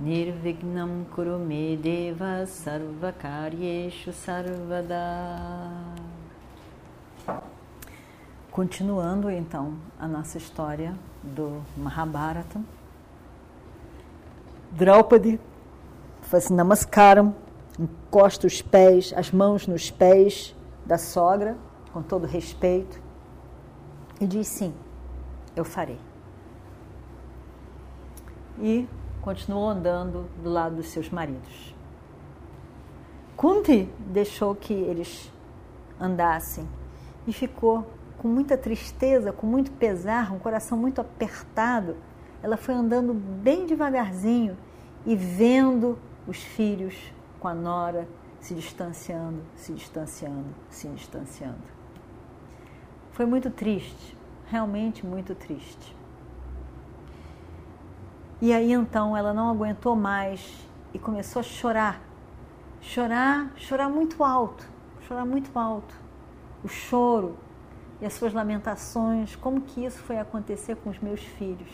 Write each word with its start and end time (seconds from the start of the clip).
Nirvignam 0.00 1.04
Kurume 1.12 1.76
Deva 1.76 2.46
Sarvakaryeshu 2.46 4.12
Sarvada 4.12 4.94
Continuando 8.48 9.28
então 9.28 9.74
a 9.98 10.06
nossa 10.06 10.38
história 10.38 10.94
do 11.22 11.62
Mahabharata, 11.76 12.60
Draupadi 14.70 15.40
faz 16.22 16.48
namaskaram, 16.48 17.34
encosta 17.78 18.46
os 18.46 18.62
pés, 18.62 19.12
as 19.16 19.32
mãos 19.32 19.66
nos 19.66 19.90
pés 19.90 20.54
da 20.86 20.96
sogra, 20.96 21.56
com 21.92 22.02
todo 22.02 22.24
respeito, 22.24 23.00
e 24.20 24.26
diz 24.26 24.46
sim, 24.46 24.72
eu 25.56 25.64
farei. 25.64 25.98
E 28.60 28.88
continuou 29.28 29.68
andando 29.68 30.26
do 30.42 30.48
lado 30.48 30.76
dos 30.76 30.86
seus 30.86 31.10
maridos. 31.10 31.74
Kunti 33.36 33.86
deixou 33.98 34.54
que 34.54 34.72
eles 34.72 35.30
andassem 36.00 36.66
e 37.26 37.32
ficou 37.34 37.86
com 38.16 38.26
muita 38.26 38.56
tristeza, 38.56 39.30
com 39.30 39.46
muito 39.46 39.70
pesar, 39.72 40.32
um 40.32 40.38
coração 40.38 40.78
muito 40.78 41.02
apertado. 41.02 41.94
Ela 42.42 42.56
foi 42.56 42.74
andando 42.74 43.12
bem 43.12 43.66
devagarzinho 43.66 44.56
e 45.04 45.14
vendo 45.14 45.98
os 46.26 46.38
filhos 46.38 46.94
com 47.38 47.48
a 47.48 47.54
nora 47.54 48.08
se 48.40 48.54
distanciando, 48.54 49.42
se 49.54 49.74
distanciando, 49.74 50.54
se 50.70 50.88
distanciando. 50.88 51.68
Foi 53.12 53.26
muito 53.26 53.50
triste, 53.50 54.16
realmente 54.46 55.04
muito 55.04 55.34
triste. 55.34 55.97
E 58.40 58.52
aí 58.52 58.72
então 58.72 59.16
ela 59.16 59.34
não 59.34 59.50
aguentou 59.50 59.96
mais 59.96 60.64
e 60.94 60.98
começou 60.98 61.40
a 61.40 61.42
chorar. 61.42 62.00
Chorar, 62.80 63.50
chorar 63.56 63.88
muito 63.88 64.22
alto, 64.22 64.64
chorar 65.06 65.24
muito 65.24 65.56
alto. 65.58 65.94
O 66.62 66.68
choro 66.68 67.36
e 68.00 68.06
as 68.06 68.12
suas 68.12 68.32
lamentações, 68.32 69.34
como 69.34 69.60
que 69.60 69.84
isso 69.84 69.98
foi 69.98 70.18
acontecer 70.18 70.76
com 70.76 70.90
os 70.90 70.98
meus 71.00 71.20
filhos? 71.20 71.68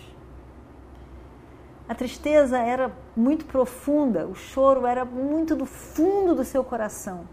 A 1.86 1.94
tristeza 1.94 2.58
era 2.58 2.90
muito 3.14 3.44
profunda, 3.44 4.26
o 4.26 4.34
choro 4.34 4.86
era 4.86 5.04
muito 5.04 5.54
do 5.54 5.66
fundo 5.66 6.34
do 6.34 6.42
seu 6.42 6.64
coração. 6.64 7.28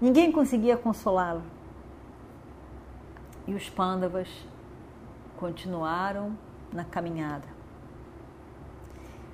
Ninguém 0.00 0.32
conseguia 0.32 0.76
consolá-lo. 0.76 1.42
E 3.46 3.54
os 3.54 3.70
pândavas 3.70 4.28
continuaram 5.36 6.36
na 6.72 6.84
caminhada. 6.84 7.53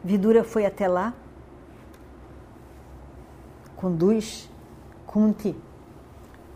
Vidura 0.03 0.43
foi 0.43 0.65
até 0.65 0.89
lá, 0.89 1.13
conduz 3.77 4.49
Kunti 5.07 5.55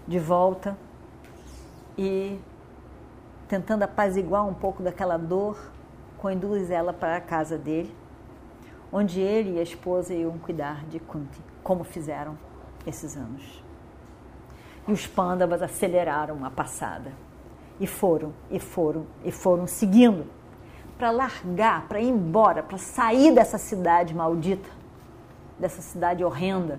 de 0.09 0.19
volta 0.19 0.78
e, 1.99 2.41
tentando 3.47 3.82
apaziguar 3.82 4.47
um 4.47 4.55
pouco 4.55 4.82
daquela 4.82 5.19
dor, 5.19 5.59
conduz 6.16 6.71
ela 6.71 6.93
para 6.93 7.16
a 7.16 7.21
casa 7.21 7.59
dele, 7.59 7.94
onde 8.91 9.21
ele 9.21 9.56
e 9.56 9.59
a 9.59 9.62
esposa 9.62 10.15
iam 10.15 10.38
cuidar 10.38 10.87
de 10.87 10.99
Kunti, 10.99 11.38
como 11.62 11.84
fizeram 11.84 12.38
esses 12.87 13.15
anos. 13.15 13.62
E 14.88 14.93
os 14.93 15.06
pândavas 15.06 15.61
aceleraram 15.61 16.47
a 16.47 16.50
passada. 16.50 17.12
E 17.78 17.87
foram, 17.87 18.32
e 18.50 18.59
foram, 18.59 19.06
e 19.22 19.31
foram 19.31 19.66
seguindo 19.66 20.25
para 20.97 21.10
largar, 21.10 21.88
para 21.88 22.00
ir 22.00 22.09
embora, 22.09 22.62
para 22.62 22.78
sair 22.78 23.32
dessa 23.32 23.59
cidade 23.59 24.15
maldita, 24.15 24.69
dessa 25.59 25.82
cidade 25.82 26.25
horrenda, 26.25 26.78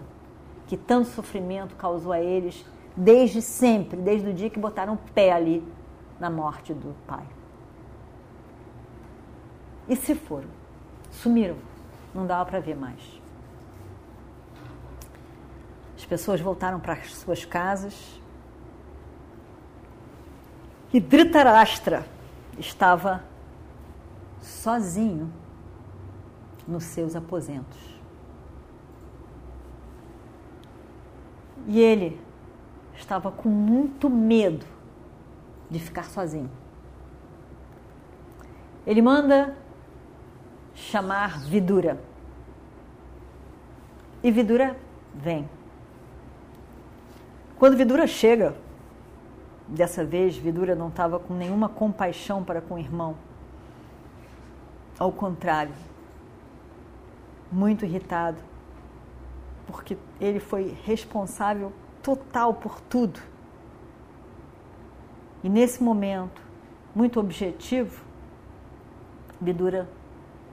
que 0.68 0.78
tanto 0.78 1.10
sofrimento 1.10 1.76
causou 1.76 2.12
a 2.12 2.20
eles 2.20 2.66
desde 2.96 3.42
sempre, 3.42 4.00
desde 4.00 4.30
o 4.30 4.34
dia 4.34 4.50
que 4.50 4.60
botaram 4.60 4.94
o 4.94 4.98
pé 5.14 5.32
ali 5.32 5.64
na 6.20 6.30
morte 6.30 6.74
do 6.74 6.96
pai. 7.06 7.26
E 9.88 9.96
se 9.96 10.16
foram? 10.16 10.50
Sumiram. 11.12 11.58
Não 12.14 12.26
dava 12.26 12.46
para 12.46 12.60
ver 12.60 12.76
mais. 12.76 13.22
As 15.98 16.06
pessoas 16.06 16.40
voltaram 16.40 16.80
para 16.80 16.94
as 16.94 17.14
suas 17.16 17.46
casas. 17.46 18.20
E 20.94 21.00
Dhritarashtra 21.00 22.06
estava 22.58 23.24
sozinho 24.46 25.32
nos 26.68 26.84
seus 26.84 27.16
aposentos. 27.16 27.96
E 31.68 31.80
ele 31.80 32.20
estava 32.94 33.32
com 33.32 33.50
muito 33.50 34.10
medo 34.10 34.66
de 35.70 35.80
ficar 35.80 36.06
sozinho. 36.06 36.50
Ele 38.86 39.02
manda 39.02 39.58
chamar 40.76 41.40
Vidura. 41.42 42.00
E 44.22 44.32
Vidura 44.32 44.78
vem. 45.14 45.50
Quando 47.58 47.78
Vidura 47.78 48.06
chega, 48.06 48.56
dessa 49.68 50.06
vez 50.06 50.38
Vidura 50.38 50.76
não 50.76 50.90
estava 50.90 51.20
com 51.20 51.34
nenhuma 51.34 51.68
compaixão 51.68 52.44
para 52.44 52.62
com 52.62 52.76
o 52.76 52.80
irmão. 52.80 53.16
Ao 54.98 55.12
contrário, 55.12 55.74
muito 57.52 57.86
irritado, 57.86 58.38
porque 59.68 59.98
ele 60.20 60.40
foi 60.40 60.78
responsável 60.84 61.74
total 62.02 62.54
por 62.54 62.80
tudo. 62.82 63.20
E 65.44 65.50
nesse 65.50 65.84
momento, 65.84 66.42
muito 66.94 67.20
objetivo, 67.20 68.04
Vidura 69.40 69.90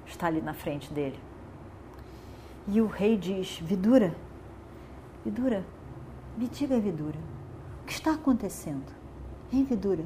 está 0.07 0.27
ali 0.27 0.41
na 0.41 0.55
frente 0.55 0.93
dele. 0.93 1.19
E 2.67 2.81
o 2.81 2.87
rei 2.87 3.17
diz: 3.17 3.59
Vidura, 3.59 4.15
Vidura, 5.25 5.65
me 6.37 6.49
diga, 6.49 6.79
Vidura, 6.79 7.19
o 7.83 7.87
que 7.87 7.93
está 7.93 8.13
acontecendo? 8.15 8.93
Hein, 9.53 9.65
Vidura? 9.65 10.05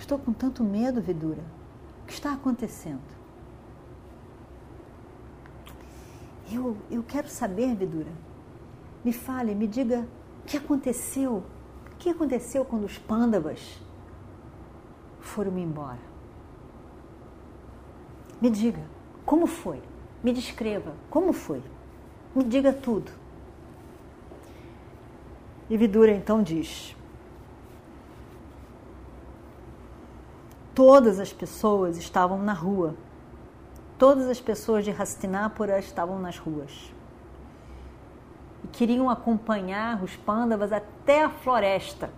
estou 0.00 0.18
com 0.18 0.32
tanto 0.32 0.64
medo, 0.64 1.00
Vidura. 1.00 1.42
O 2.02 2.06
que 2.06 2.12
está 2.12 2.32
acontecendo? 2.32 3.19
Eu, 6.52 6.76
eu 6.90 7.02
quero 7.02 7.28
saber, 7.28 7.74
Vidura. 7.74 8.10
Me 9.04 9.12
fale, 9.12 9.54
me 9.54 9.66
diga 9.66 10.06
o 10.42 10.46
que 10.46 10.56
aconteceu? 10.56 11.44
O 11.92 11.96
que 11.96 12.10
aconteceu 12.10 12.64
quando 12.64 12.84
os 12.84 12.98
pândavas 12.98 13.80
foram 15.20 15.56
embora? 15.58 16.10
Me 18.40 18.50
diga, 18.50 18.82
como 19.24 19.46
foi? 19.46 19.80
Me 20.24 20.32
descreva, 20.32 20.94
como 21.08 21.32
foi? 21.32 21.62
Me 22.34 22.42
diga 22.42 22.72
tudo. 22.72 23.12
E 25.68 25.76
Vidura 25.76 26.10
então 26.10 26.42
diz: 26.42 26.96
Todas 30.74 31.20
as 31.20 31.32
pessoas 31.32 31.96
estavam 31.96 32.42
na 32.42 32.52
rua. 32.52 32.96
Todas 34.00 34.28
as 34.28 34.40
pessoas 34.40 34.82
de 34.82 34.90
Hastinapura 34.90 35.78
estavam 35.78 36.18
nas 36.18 36.38
ruas 36.38 36.90
e 38.64 38.68
queriam 38.68 39.10
acompanhar 39.10 40.02
os 40.02 40.16
pândavas 40.16 40.72
até 40.72 41.22
a 41.22 41.28
floresta. 41.28 42.10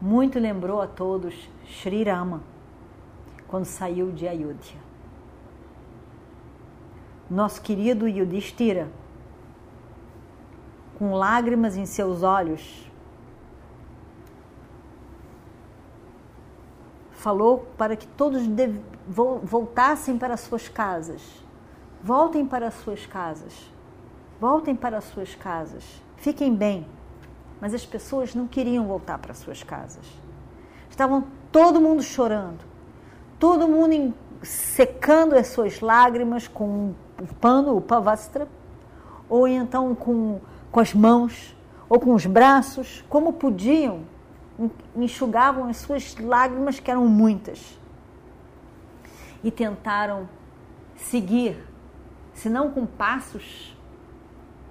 Muito 0.00 0.38
lembrou 0.38 0.80
a 0.80 0.86
todos 0.86 1.50
Sri 1.66 2.02
Rama 2.02 2.42
quando 3.46 3.66
saiu 3.66 4.10
de 4.10 4.26
Ayodhya. 4.26 4.80
Nosso 7.28 7.60
querido 7.60 8.08
Yudhishthira, 8.08 8.88
com 10.98 11.12
lágrimas 11.12 11.76
em 11.76 11.84
seus 11.84 12.22
olhos, 12.22 12.87
falou 17.28 17.66
para 17.76 17.94
que 17.94 18.06
todos 18.06 18.42
voltassem 19.06 20.16
para 20.16 20.34
suas 20.38 20.66
casas. 20.66 21.20
Voltem 22.02 22.46
para 22.46 22.68
as 22.68 22.74
suas 22.74 23.04
casas, 23.04 23.52
voltem 24.40 24.74
para 24.74 24.96
as 24.96 25.04
suas 25.04 25.34
casas, 25.34 25.84
fiquem 26.16 26.54
bem. 26.54 26.86
Mas 27.60 27.74
as 27.74 27.84
pessoas 27.84 28.34
não 28.34 28.46
queriam 28.46 28.86
voltar 28.86 29.18
para 29.18 29.32
as 29.32 29.38
suas 29.38 29.62
casas. 29.62 30.06
Estavam 30.88 31.26
todo 31.52 31.82
mundo 31.82 32.02
chorando, 32.02 32.64
todo 33.38 33.68
mundo 33.68 34.14
secando 34.42 35.34
as 35.34 35.48
suas 35.48 35.80
lágrimas 35.82 36.48
com 36.48 36.94
o 37.20 37.34
pano, 37.38 37.76
o 37.76 37.80
pavastra, 37.82 38.48
ou 39.28 39.46
então 39.46 39.94
com, 39.94 40.40
com 40.72 40.80
as 40.80 40.94
mãos, 40.94 41.54
ou 41.90 42.00
com 42.00 42.14
os 42.14 42.24
braços, 42.24 43.04
como 43.06 43.34
podiam, 43.34 44.04
enxugavam 44.96 45.68
as 45.68 45.76
suas 45.78 46.16
lágrimas, 46.16 46.80
que 46.80 46.90
eram 46.90 47.06
muitas, 47.06 47.78
e 49.42 49.50
tentaram 49.50 50.28
seguir, 50.96 51.56
se 52.34 52.48
não 52.48 52.70
com 52.70 52.84
passos, 52.84 53.76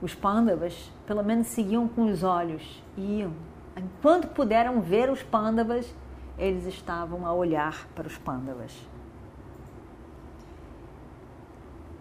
os 0.02 0.14
pândavas, 0.14 0.92
pelo 1.06 1.24
menos 1.24 1.48
seguiam 1.48 1.88
com 1.88 2.06
os 2.06 2.24
olhos 2.24 2.84
e 2.96 3.20
iam. 3.20 3.34
Enquanto 3.76 4.28
puderam 4.30 4.82
ver 4.82 5.10
os 5.10 5.24
pândavas, 5.24 5.94
eles 6.38 6.66
estavam 6.66 7.26
a 7.26 7.34
olhar 7.34 7.88
para 7.96 8.08
os 8.08 8.18
pândavas. 8.18 8.76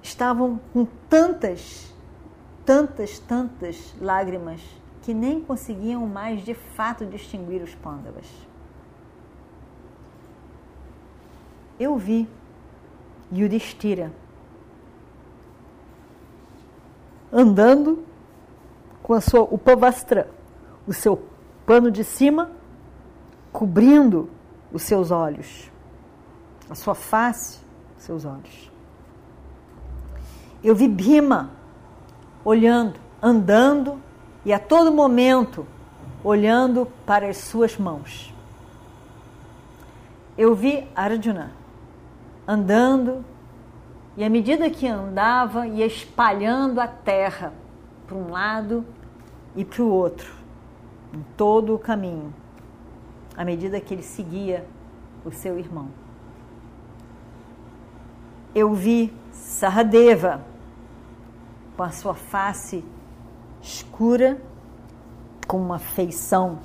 Estavam 0.02 0.60
com 0.72 0.86
tantas, 1.08 1.94
tantas, 2.64 3.18
tantas 3.18 3.94
lágrimas 4.00 4.60
que 5.06 5.14
nem 5.14 5.40
conseguiam 5.40 6.04
mais 6.04 6.44
de 6.44 6.52
fato 6.52 7.06
distinguir 7.06 7.62
os 7.62 7.72
pândavas. 7.76 8.26
Eu 11.78 11.96
vi 11.96 12.28
Yudhishthira 13.32 14.10
andando 17.32 18.04
com 19.00 19.12
a 19.12 19.20
sua, 19.20 19.42
o 19.42 19.56
pavastra, 19.56 20.28
o 20.88 20.92
seu 20.92 21.22
pano 21.64 21.88
de 21.88 22.02
cima, 22.02 22.50
cobrindo 23.52 24.28
os 24.72 24.82
seus 24.82 25.12
olhos, 25.12 25.70
a 26.68 26.74
sua 26.74 26.96
face, 26.96 27.60
seus 27.96 28.24
olhos. 28.24 28.72
Eu 30.64 30.74
vi 30.74 30.88
Bhima 30.88 31.52
olhando, 32.44 32.98
andando 33.22 34.04
e 34.46 34.52
a 34.52 34.60
todo 34.60 34.92
momento 34.92 35.66
olhando 36.22 36.86
para 37.04 37.26
as 37.28 37.36
suas 37.36 37.76
mãos. 37.76 38.32
Eu 40.38 40.54
vi 40.54 40.86
Arjuna 40.94 41.50
andando 42.46 43.24
e 44.16 44.22
à 44.22 44.30
medida 44.30 44.70
que 44.70 44.86
andava 44.86 45.66
ia 45.66 45.84
espalhando 45.84 46.80
a 46.80 46.86
terra 46.86 47.52
para 48.06 48.16
um 48.16 48.30
lado 48.30 48.86
e 49.56 49.64
para 49.64 49.82
o 49.82 49.90
outro, 49.90 50.32
em 51.12 51.24
todo 51.36 51.74
o 51.74 51.78
caminho, 51.78 52.32
à 53.36 53.44
medida 53.44 53.80
que 53.80 53.94
ele 53.94 54.02
seguia 54.04 54.64
o 55.24 55.32
seu 55.32 55.58
irmão. 55.58 55.88
Eu 58.54 58.72
vi 58.74 59.12
Saradeva 59.32 60.40
com 61.76 61.82
a 61.82 61.90
sua 61.90 62.14
face 62.14 62.84
escura, 63.66 64.40
com 65.46 65.58
uma 65.58 65.78
feição 65.78 66.60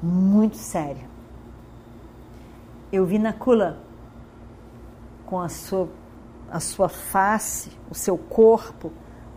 muito 0.00 0.56
séria. 0.56 1.08
Eu 2.92 3.04
vi 3.04 3.18
Nakula 3.18 3.78
com 5.26 5.40
a 5.40 5.48
sua, 5.48 5.88
a 6.50 6.60
sua 6.60 6.88
face, 6.88 7.72
o 7.90 7.94
seu 7.94 8.16
corpo 8.16 8.92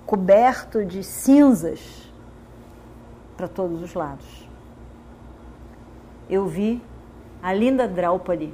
coberto 0.05 0.85
de 0.85 1.03
cinzas 1.03 2.11
para 3.35 3.47
todos 3.47 3.81
os 3.81 3.93
lados. 3.93 4.47
Eu 6.29 6.45
vi 6.47 6.81
a 7.41 7.51
linda 7.51 7.87
Draupadi 7.87 8.53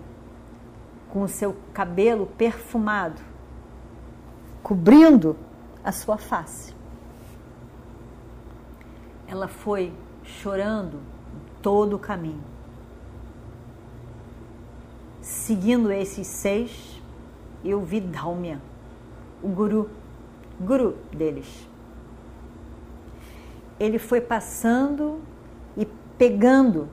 com 1.10 1.22
o 1.22 1.28
seu 1.28 1.56
cabelo 1.74 2.26
perfumado, 2.26 3.22
cobrindo 4.64 5.36
a 5.84 5.92
sua 5.92 6.18
face 6.18 6.77
ela 9.38 9.48
foi 9.48 9.94
chorando 10.24 11.00
todo 11.62 11.96
o 11.96 12.00
caminho. 12.00 12.44
Seguindo 15.22 15.92
esses 15.92 16.26
seis, 16.26 17.02
eu 17.64 17.82
vi 17.82 18.02
Dhaumya, 18.02 18.60
o 19.44 19.48
guru, 19.48 19.90
guru 20.60 20.98
deles. 21.16 21.68
Ele 23.80 24.00
foi 24.00 24.20
passando 24.20 25.22
e 25.76 25.86
pegando 26.18 26.90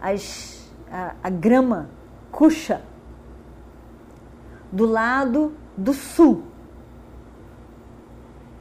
as, 0.00 0.72
a, 0.88 1.16
a 1.20 1.30
grama 1.30 1.90
cuxa 2.30 2.80
do 4.70 4.86
lado 4.86 5.52
do 5.76 5.92
sul 5.92 6.44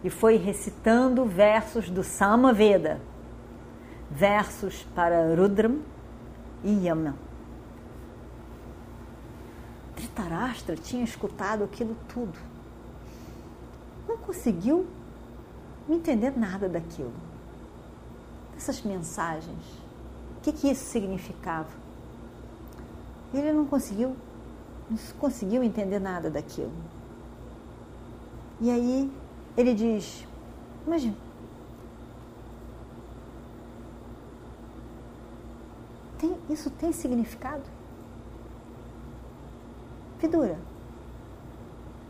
e 0.06 0.10
foi 0.12 0.38
recitando 0.38 1.26
versos 1.26 1.90
do 1.90 2.04
Samaveda, 2.04 3.02
versos 4.12 4.84
para 4.94 5.34
Rudram 5.36 5.80
e 6.64 6.86
Yama. 6.86 7.16
Dhritarashtra 9.96 10.76
tinha 10.76 11.04
escutado 11.04 11.64
aquilo 11.64 11.98
tudo. 12.08 12.38
Não 14.08 14.16
conseguiu 14.18 14.86
entender 15.90 16.38
nada 16.38 16.70
daquilo. 16.70 17.12
Essas 18.56 18.84
mensagens. 18.84 19.66
O 20.38 20.42
que, 20.44 20.52
que 20.52 20.70
isso 20.70 20.86
significava? 20.86 21.70
Ele 23.34 23.52
não 23.52 23.66
conseguiu, 23.66 24.16
não 24.88 24.98
conseguiu 25.18 25.64
entender 25.64 25.98
nada 25.98 26.30
daquilo. 26.30 26.72
E 28.62 28.70
aí 28.70 29.12
ele 29.58 29.74
diz: 29.74 30.28
Mas 30.86 31.08
tem, 36.18 36.38
isso 36.50 36.70
tem 36.70 36.92
significado? 36.92 37.64
Vidura, 40.20 40.58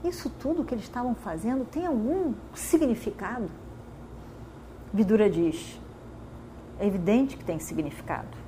isso 0.03 0.29
tudo 0.29 0.63
que 0.63 0.73
eles 0.73 0.85
estavam 0.85 1.15
fazendo 1.15 1.65
tem 1.65 1.85
algum 1.85 2.33
significado? 2.53 3.49
Vidura 4.93 5.29
diz: 5.29 5.79
é 6.79 6.87
evidente 6.87 7.37
que 7.37 7.43
tem 7.43 7.59
significado. 7.59 8.45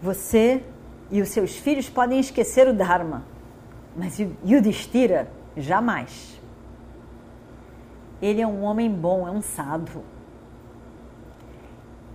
Você 0.00 0.62
e 1.10 1.20
os 1.22 1.30
seus 1.30 1.56
filhos 1.56 1.88
podem 1.88 2.20
esquecer 2.20 2.68
o 2.68 2.74
Dharma 2.74 3.33
mas 3.96 4.18
Yudhishthira, 4.18 5.28
jamais. 5.56 6.40
Ele 8.20 8.40
é 8.40 8.46
um 8.46 8.62
homem 8.62 8.90
bom, 8.90 9.28
é 9.28 9.30
um 9.30 9.42
sábio. 9.42 10.02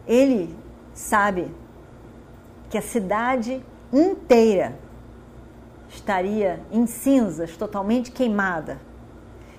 Ele 0.08 0.56
sabe 0.94 1.54
que 2.70 2.78
a 2.78 2.82
cidade 2.82 3.64
inteira 3.94 4.78
estaria 5.88 6.62
em 6.72 6.86
cinzas, 6.86 7.56
totalmente 7.56 8.12
queimada, 8.12 8.80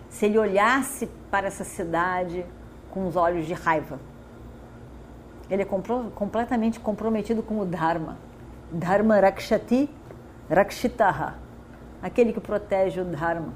se 0.09 0.27
ele 0.27 0.39
olhasse 0.39 1.07
para 1.31 1.47
essa 1.47 1.65
cidade 1.65 2.45
com 2.91 3.07
os 3.07 3.17
olhos 3.17 3.47
de 3.47 3.55
raiva. 3.55 3.99
Ele 5.49 5.63
é 5.63 5.67
completamente 6.15 6.79
comprometido 6.79 7.43
com 7.43 7.59
o 7.61 7.65
Dharma. 7.65 8.19
Dharma 8.71 9.19
Rakshati 9.19 9.91
Rakshitaha 10.49 11.50
aquele 12.03 12.33
que 12.33 12.41
protege 12.41 13.01
o 13.01 13.05
Dharma. 13.05 13.53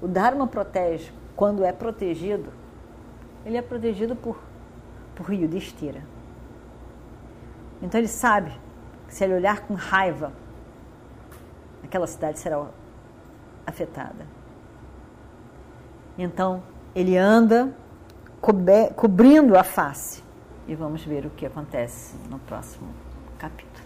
O 0.00 0.08
Dharma 0.08 0.46
protege 0.46 1.12
quando 1.34 1.64
é 1.64 1.72
protegido, 1.72 2.52
ele 3.44 3.56
é 3.56 3.62
protegido 3.62 4.16
por, 4.16 4.38
por 5.14 5.32
Yudhishthira. 5.32 6.02
Então 7.82 8.00
ele 8.00 8.08
sabe 8.08 8.52
que 9.06 9.14
se 9.14 9.24
ele 9.24 9.34
olhar 9.34 9.60
com 9.60 9.74
raiva, 9.74 10.32
aquela 11.82 12.06
cidade 12.06 12.38
será 12.38 12.66
afetada. 13.66 14.26
Então 16.18 16.62
ele 16.94 17.16
anda 17.16 17.74
cobrindo 18.96 19.58
a 19.58 19.64
face. 19.64 20.24
E 20.66 20.74
vamos 20.74 21.04
ver 21.04 21.26
o 21.26 21.30
que 21.30 21.46
acontece 21.46 22.16
no 22.28 22.38
próximo 22.40 22.88
capítulo. 23.38 23.85